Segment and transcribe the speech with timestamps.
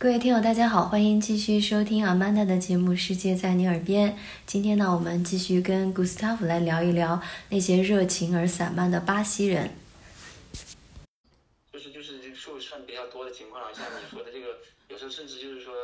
[0.00, 4.12] 各位听友，大家好，欢迎继续收听 Amanda 的节目《世界在你耳边》。
[4.46, 9.74] 今天呢，我们继续跟 Gustav 来聊一聊那些热情而散漫的巴西人。
[11.72, 15.74] 就是就是这个数算比较多的情况，像你说的这个，有时候甚至就是说，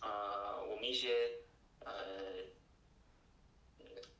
[0.00, 1.10] 呃，我们一些
[1.84, 1.94] 呃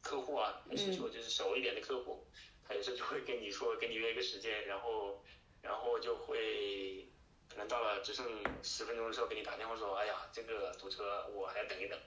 [0.00, 2.24] 客户啊，还是说就是熟一点的客户，
[2.68, 5.20] 他有时候就会跟你说，跟你约一个时间，然后
[5.62, 7.08] 然后就会。
[7.52, 8.26] 可能到了只剩
[8.62, 11.98] 十分钟的时候，给你打电话说：“哎呀，这个堵车，我还要等一等。”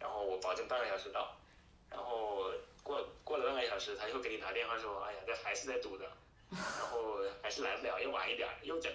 [0.00, 1.36] 然后我保证半个小时到。
[1.90, 2.50] 然后
[2.82, 6.10] 过过了半个小时，他又给你打电话说：“哎呀，这还是在堵着，
[6.50, 8.90] 然后还是来不了，又晚一点，又等。”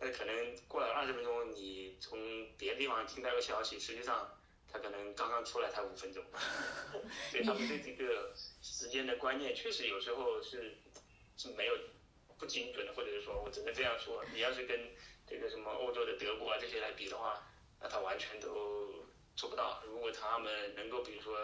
[0.00, 2.18] 但是可能过了二十分钟，你从
[2.56, 4.38] 别的地方听到个消息，实际上
[4.72, 6.24] 他可能刚刚出来才五分钟。
[7.30, 8.32] 所以他们对这个
[8.62, 10.78] 时间的观念确实有时候是
[11.36, 11.76] 是没有
[12.40, 14.80] 不精准的，或者是说我只能这样说，你要是跟。
[15.30, 17.40] 这个什么欧洲的德国啊这些来比的话，
[17.80, 19.80] 那他完全都做不到。
[19.86, 21.38] 如果他们能够比如说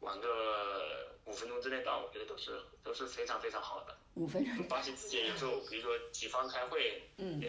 [0.00, 3.94] 晚个五分钟之内到，我觉得都是都是非常非常好的。
[4.14, 4.66] 五分钟。
[4.68, 7.48] 巴西之间有时候，比如说几方开会，嗯，呃，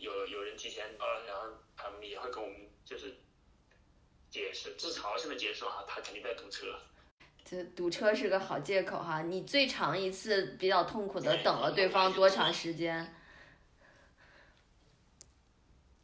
[0.00, 3.14] 有有人提前到了，然后他们也会跟我们就是
[4.28, 6.76] 解释，自嘲性的解释啊，他肯定在堵车。
[7.52, 9.20] 这堵车是个好借口哈。
[9.20, 13.14] 你最长一次比较痛苦的等了对方多长时间？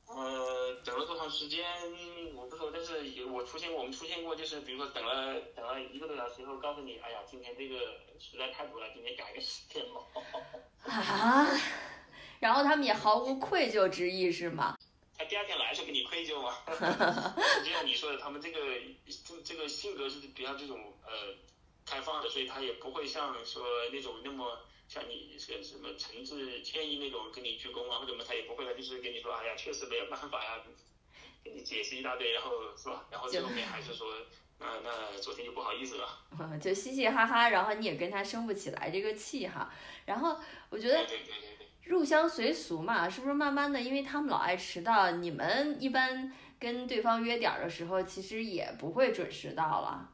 [0.06, 1.64] 呃，等了多长时间
[2.34, 7.78] 我不说，但是我出现过，我们出现过，就是比如说等了等了一个多小时以后，告诉你，哎呀，今天这个
[8.18, 10.02] 实在太堵了，今天改个时间吧。
[10.84, 11.48] 啊，
[12.40, 14.77] 然后他们也毫无愧疚之意是吗？
[15.18, 16.56] 他第二天来是给你愧疚吗？
[17.58, 18.60] 实际上你说的，他们这个
[19.06, 21.34] 这这个性格是比较这种呃
[21.84, 24.60] 开放的，所以他也不会像说那种那么。
[24.88, 30.62] 像你是什么诚挚歉意那种跟你鞠躬啊或者什么，他也不会他，就是跟你说，哎呀，确实没有办法呀，
[31.44, 33.04] 跟你解释一大堆，然后是吧？
[33.10, 34.14] 然后最后面还是说，
[34.58, 36.08] 那那昨天就不好意思了，
[36.58, 39.70] 就嘻嘻哈哈，然后你也跟他生不起来这个气哈。
[40.06, 40.40] 然后
[40.70, 41.04] 我觉得
[41.88, 50.12] 入乡随俗嘛，是不是慢慢的，因为他们老爱迟到，你们一般跟对方约点儿的时候，其实也不会准时到了。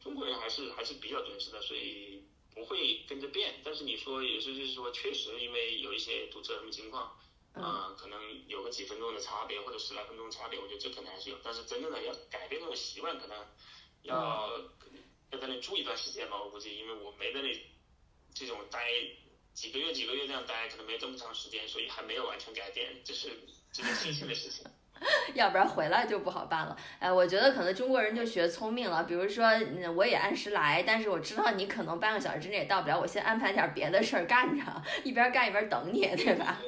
[0.00, 2.22] 中国人还是还是比较准时的，所以。
[2.54, 7.10] 不会跟着变，但是你说有时候就是说，确实因为有一些堵车什么情况，
[7.52, 11.36] 啊，可能有个几分钟的差别或者十来分钟差别，我觉得这可能还是有。
[11.42, 13.36] 但是真正的要改变这种习惯，可能
[14.02, 14.56] 要
[15.32, 17.66] 要在那住一段时间吧，我估计，因为我没在那
[18.32, 18.88] 这种待
[19.54, 23.28] 几个月几个月那样待，可能没这么长时间，所以还没有完全改变，这是
[23.72, 24.66] 值得庆幸的事情。
[25.34, 26.76] 要不然回来就不好办了。
[26.98, 29.44] 哎，我觉得可能中国人就学聪明了，比如说，
[29.96, 34.64] 我也按时来，但是我知道你可能半个小时之内也到不了，我先安排点别的事儿干着，
[35.02, 36.60] 一边干一边等你，对吧？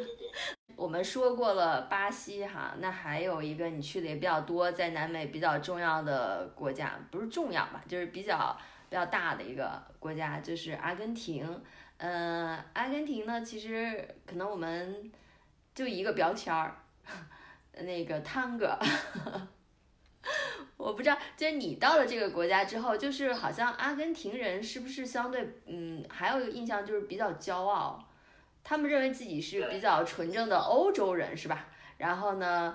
[0.77, 8.57] 我们说过了巴西哈，那还有一个你去的也比较多，在南美比较重要的国家，不是重要吧，就是比较
[8.91, 11.63] 比较大的一个国家，就是阿根廷。
[11.99, 15.11] 嗯，阿根廷呢，其实可能我们
[15.75, 16.77] 就一个标签儿。
[17.79, 18.79] 那个汤哥，
[20.79, 28.03] 我不知道，就是你到了这个国家之后，就是好像阿根廷人是不是相对，嗯，还有一个印象就是比较骄傲，
[28.65, 31.69] 他们认为自己是比较纯正的欧洲人，是吧？
[31.99, 32.75] 然后呢，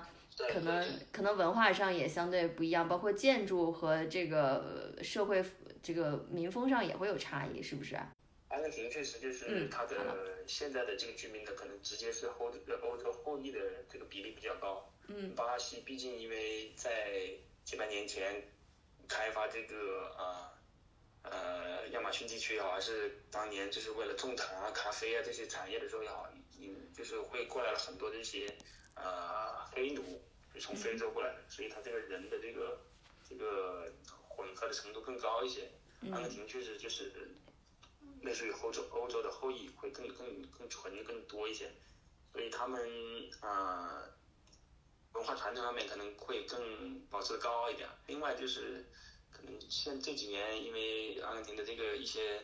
[0.52, 5.44] 可能可能文化上也相对不一样，包括建筑和这个社会
[5.82, 7.98] 这个民风上也会有差异，是不是？
[8.52, 12.52] 阿根廷确实就是它的现在的这个居民的可能直接是欧
[12.82, 13.58] 欧洲后裔的
[13.90, 14.92] 这个比例比较高。
[15.08, 17.30] 嗯，巴西毕竟因为在
[17.64, 18.46] 几百年前
[19.08, 20.52] 开发这个啊
[21.22, 26.28] 呃亚马逊地区也好，还是当年就是为了种糖啊、咖啡啊这些产业的时候也好，
[26.60, 28.54] 嗯，就是会过来了很多这些
[28.94, 30.20] 呃黑奴，
[30.54, 32.80] 就从非洲过来的，所以他这个人的这个
[33.28, 33.90] 这个
[34.28, 35.70] 混合的程度更高一些。
[36.10, 37.12] 阿根廷确实就是
[38.22, 41.70] 类似于欧洲欧洲的后裔会更更更纯更多一些，
[42.32, 42.80] 所以他们
[43.40, 44.04] 啊。
[45.14, 47.86] 文化传承方面可能会更保持的高一点。
[48.06, 48.82] 另外就是，
[49.30, 52.42] 可能现这几年因为阿根廷的这个一些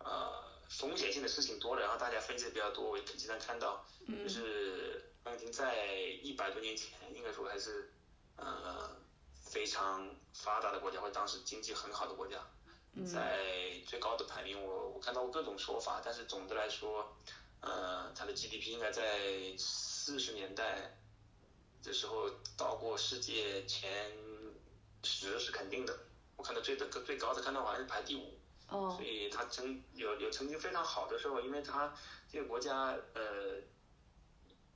[0.00, 2.90] 呃风险性的事情多了，然后大家分析的比较多。
[2.90, 7.90] 我也经常看到，就是阿根廷在一百多年前应该说还是
[8.36, 8.94] 呃
[9.42, 12.46] 非常发达的国家，或者当时经济很好的国家，
[13.02, 13.38] 在
[13.86, 17.16] 最高的排名，我我看到过各种说法，但是总的来说，
[17.60, 20.98] 呃，它的 GDP 应该在四十年代。
[21.86, 24.10] 的时候到过世界前
[25.02, 25.94] 十是肯定的，
[26.34, 28.38] 我看到最的最高的看到好像是排第五，
[28.70, 28.94] 哦。
[28.96, 31.94] 所以它曾有有曾经非常好的时候，因为它
[32.26, 33.60] 这个国家呃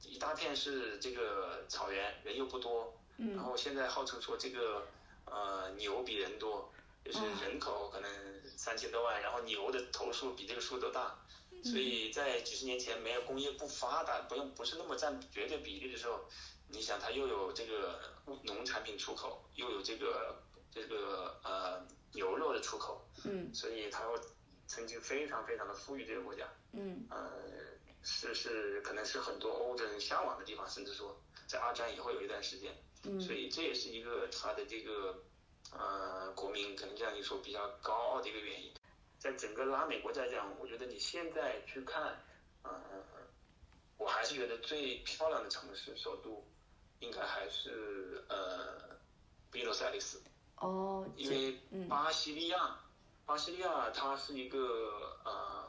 [0.03, 4.87] 一大片是这个草原，人又不多，然嗯后现在号称说这个
[5.25, 6.71] 呃牛比人多，
[7.11, 8.11] 就是人口可能
[8.55, 11.19] 三千多万，然后牛的头数比这个数都大，
[11.65, 16.29] 所以在几十年前没有工业不发达，不用不是那么占绝对比例的时候，
[16.69, 17.99] 你想它又有这个
[18.43, 21.83] 农产品出口，又有这个这个呃
[22.13, 23.55] 牛肉的出口，嗯。
[23.55, 24.05] 所以它
[24.67, 26.47] 曾经非常非常的富裕这个国家。
[26.73, 27.07] 嗯。
[27.09, 27.41] 呃，
[28.03, 35.25] 是是，可能是很多欧洲人向往的地方，甚至说在二战以后有一段时间，所嗯以这也是一个它的这个
[35.73, 38.73] 呃国民可能这样一说比较高傲的一个原因。
[39.19, 42.23] 在整个拉美国家来讲，我觉得你现在去看，
[42.63, 42.81] 呃，
[43.97, 46.47] 我还是觉得最漂亮的城市首都
[47.01, 48.97] 应该还是呃
[49.51, 50.23] 布宜诺斯艾利斯。
[50.59, 52.79] 哦，因为嗯巴西利亚，
[53.27, 55.69] 巴西利亚它是一个呃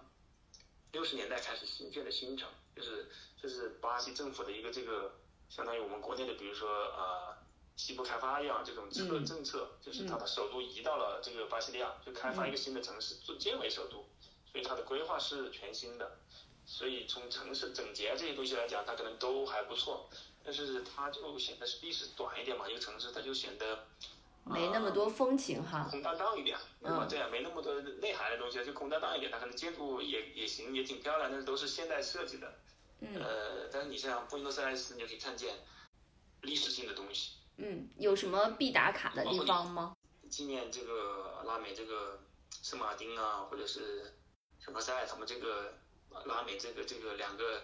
[0.91, 3.09] 六十年代开始兴建的新城，就是
[3.41, 5.11] 这是巴西政府的一个这个
[5.49, 7.35] 相当于我们国内的，比如说呃
[7.79, 14.05] 西部开发一样这种策嗯政策，就是他把首都移到了这个巴西利亚，就开发一个新的城市，做建为首都，
[14.51, 16.17] 所以它的规划是全新的。
[16.65, 20.09] 所以从城市整洁这些东西来讲，它可能都还不错，
[20.43, 23.85] 但是它就显得是历史短一点嘛，一个城市它就显得
[24.43, 25.87] 没那么多风情哈。
[25.89, 27.05] 空荡荡一点，对吧？
[27.05, 29.31] 嗯这样没那么多内涵的东西，就空荡荡一点。
[29.31, 32.53] 它可能建筑也也行，也挺漂亮，但是都是现代设计的。
[32.99, 35.55] 嗯呃，但是你像布宜诺斯艾利斯，你就可以看见
[36.41, 39.93] 历史性的东西，嗯，有什么必打卡的地方吗？
[40.29, 42.21] 纪念这个拉美这个
[42.61, 44.17] 圣马丁啊，或者是
[44.59, 45.77] 什么塞他们这个
[46.25, 47.63] 拉美这个这个两个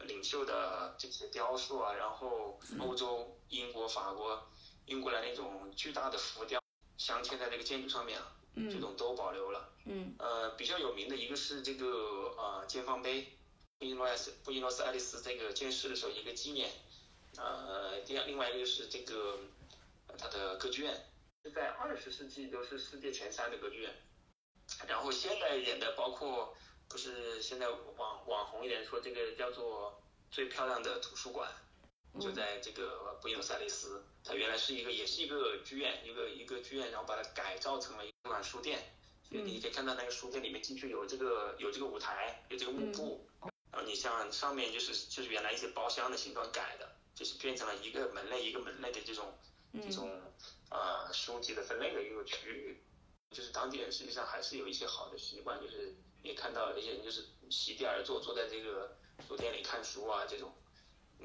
[0.00, 4.46] 领袖的这些雕塑啊，然后欧洲英国、法国
[4.86, 6.60] 运过来那种巨大的浮雕
[6.96, 9.68] 镶嵌在这个建筑上面啊，这嗯种都保留了。
[9.84, 13.36] 嗯呃，比较有名的一个是这个呃建放碑，
[13.78, 16.70] 布宜诺斯布宜诺斯艾利斯这个建市的时候一个纪念，
[17.36, 19.38] 呃，第二另外一个是这个
[20.08, 20.94] 呃它的歌剧院，
[21.42, 23.94] 是在二十世纪都是世界前三的歌剧院，
[24.86, 26.56] 然后现代一点的包括
[26.88, 30.00] 不是现在网网红一点说这个叫做
[30.30, 31.50] 最漂亮的图书馆，
[32.20, 38.78] 就嗯在这个布宜诺斯艾利斯，它原来是一个也是一个剧院，一个一个剧院，然后把它改造成了一个书店。
[39.26, 43.26] 所以你可以看到那个书店里面进去有这个有这个舞台，有这个幕布，
[43.72, 49.32] 然后你像上面就是就是原来一些包厢的形状改的，就是变成了一个门类一个门类的这种
[49.72, 50.10] 这嗯种
[50.70, 52.82] 呃书籍的分类的一个区域。
[53.30, 58.96] 就是当地人实际上还是有一些好的习惯，就是也看到有一些人就是席地而坐，坐在这个
[59.26, 60.52] 书店里看书啊，这种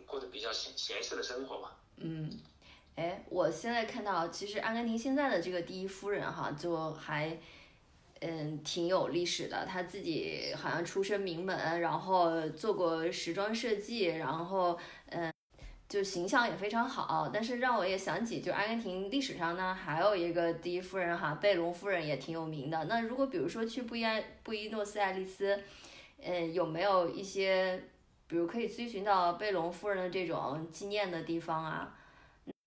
[0.07, 1.79] 过得比较闲闲适的生活吧。
[1.97, 2.39] 嗯，
[2.95, 7.39] 哎，我现在看到，其实阿根廷现在的这个第一夫人哈，就还。
[8.21, 9.65] 嗯，挺有历史的。
[9.65, 15.33] 她自己好像出身名门，然后做过时装设计，然后嗯，
[15.89, 17.29] 就形象也非常好。
[17.33, 22.85] 但是让我也想起，就阿根廷历史上呢，还有一个第一夫人哈，贝隆夫人也挺有名的。
[22.85, 25.61] 那如果比如说去布宜埃布宜诺斯艾利斯，
[26.21, 27.83] 嗯，有没有一些，
[28.27, 31.97] 比如可以追寻到贝隆夫人的这种纪念的地方啊？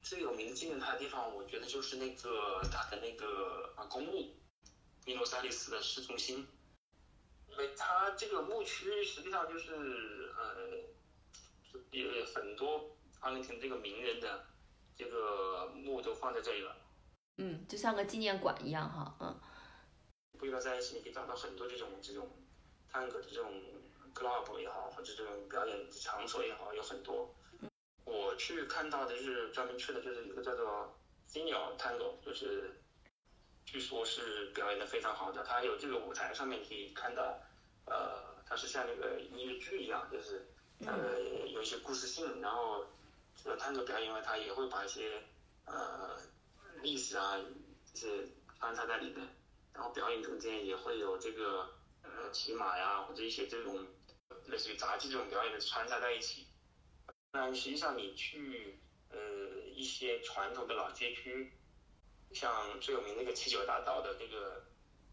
[0.03, 4.35] 最有名纪念她的地方，我觉得就是那个她的那个啊公墓，
[5.05, 6.44] 米诺萨利斯的市中心，
[7.49, 9.73] 因为它这个墓区实际上就是
[10.37, 12.91] 呃，有很多
[13.22, 14.44] 阿根廷这个名人的
[14.94, 16.76] 这个墓都放在这里了。
[17.38, 19.41] 嗯，就像个纪念馆一样哈，嗯
[20.38, 22.29] 布宜诺斯艾利斯你可以找到很多这种这种
[22.91, 23.50] 探戈的这种
[24.14, 27.34] club 也好，或者这种表演场所也好，有很多。
[28.05, 30.98] 我去看到的是专门去的就是一个叫做
[31.31, 32.82] Senior Tango，就是
[33.64, 37.41] 据说是表演的非常好的，它有这个舞台上面可以看到，
[37.86, 40.52] 呃，它是像那个音乐剧一样，就是
[40.84, 42.84] 呃有一些故事性，然后
[43.36, 45.22] 这个探戈表演呢，它也会把一些
[45.67, 46.19] 呃
[46.82, 47.39] 历史啊，
[47.93, 49.29] 就是穿插在里面。
[49.74, 51.67] 然后表演中间也会有这个
[52.03, 53.86] 呃骑马呀，或者一些这种
[54.46, 56.46] 类似于杂技这种表演的穿插在一起。
[57.32, 59.19] 那实际上你去呃
[59.74, 61.55] 一些传统的老街区，
[62.34, 64.62] 像最有名那个七九大道的那个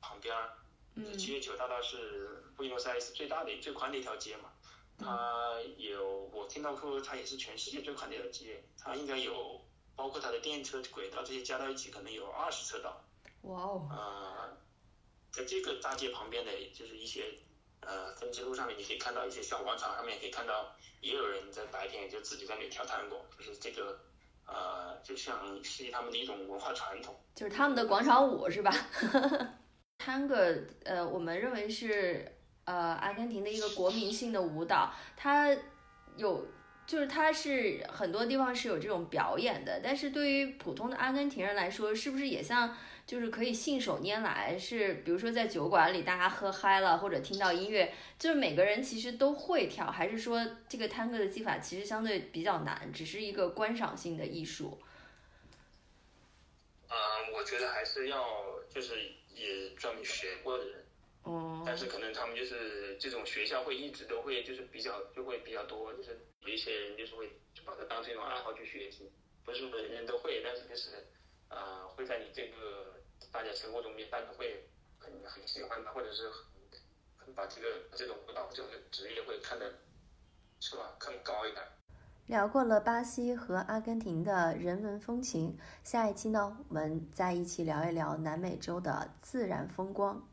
[0.01, 0.57] 旁边儿，
[0.95, 4.51] 嗯七九大道是布宜诺斯艾利斯最大的、最宽的一条街嘛。
[4.99, 9.61] 它有我听到说它也是全世界最宽的一条街，它应该有
[9.95, 13.01] 包括它的电车轨道这些加到一起，可能有二十车道。
[13.43, 14.57] 哇哦，呃，
[15.31, 17.23] 在这个大街旁边的，就是一些
[17.81, 23.97] 呃分支路上面，你可以看到一些小广场上面可以看到，也有人在白天就自己在那里跳探戈，就是这个
[24.45, 27.17] 呃，就像是他们的一种文化传统。
[27.35, 28.71] 就是他们的广场舞是吧？
[29.97, 32.38] Tango，呃，我们认为是
[32.69, 35.49] 呃阿根廷的一个国民性的舞蹈，它
[36.15, 36.47] 有
[36.85, 44.55] 就是它是很多地方是有这种表演的，但是对于普通的阿根廷人来说，是不是也像就是可以信手拈来？
[44.55, 54.79] 是比如说在酒馆里大家喝嗨了，或者听到音乐，就是每个人其实都会跳，还是说这个探戈的技法其实相对比较难，只是一个观赏性的艺术？
[56.87, 58.23] 嗯，我觉得还是要
[58.69, 58.93] 就是
[59.33, 60.85] 也专门学过的人。
[61.23, 61.63] 哦。
[61.65, 69.11] 但是可能他们就是这种学校会一直都会就是比较就会比较多，就是有一些人就是会就把它当成一种爱好去学习，
[69.43, 71.07] 不是每个人都会，但是就是
[71.47, 76.29] 啊会在你这个大家生活中面，大家会很很喜欢它，或者是
[77.17, 79.71] 很把这个这种舞蹈这种职业会看得
[80.59, 81.63] 是吧更高一点。
[82.27, 90.27] 聊过了巴西和阿根廷的人文风情，下一期呢，我们再一起聊一聊南美洲的自然风光。